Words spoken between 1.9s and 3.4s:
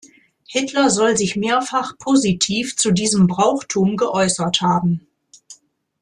positiv zu diesem